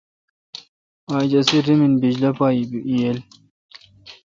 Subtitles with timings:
[1.17, 2.47] اج اسی ریمن بجلی پا
[2.89, 3.19] ییل۔